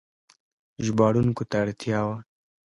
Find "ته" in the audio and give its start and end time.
1.49-1.55